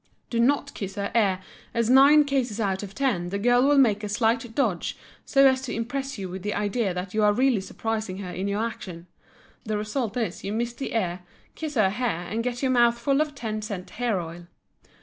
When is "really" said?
7.33-7.61